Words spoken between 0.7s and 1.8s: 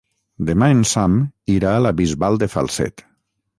en Sam irà